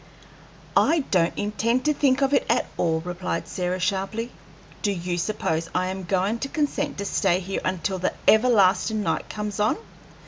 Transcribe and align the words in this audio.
"I 0.75 1.03
don't 1.11 1.37
intend 1.37 1.85
to 1.85 1.93
think 1.93 2.23
of 2.23 2.33
it 2.33 2.47
at 2.49 2.65
all," 2.75 3.01
replied 3.01 3.47
Sarah, 3.47 3.79
sharply. 3.79 4.31
"Do 4.81 4.91
you 4.91 5.15
suppose 5.19 5.69
I 5.75 5.89
am 5.89 6.05
goin' 6.05 6.39
to 6.39 6.49
consent 6.49 6.97
to 6.97 7.05
stay 7.05 7.39
here 7.39 7.61
until 7.63 7.99
the 7.99 8.13
everlastin' 8.27 9.03
night 9.03 9.29
comes 9.29 9.59
on? 9.59 9.77